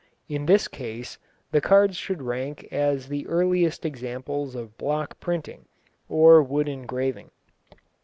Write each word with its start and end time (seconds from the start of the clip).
In 0.27 0.47
this 0.47 0.67
case 0.67 1.19
the 1.51 1.61
cards 1.61 1.95
should 1.95 2.23
rank 2.23 2.67
as 2.71 3.07
the 3.07 3.27
earliest 3.27 3.85
examples 3.85 4.55
of 4.55 4.75
block 4.75 5.19
printing, 5.19 5.65
or 6.09 6.41
wood 6.41 6.67
engraving. 6.67 7.29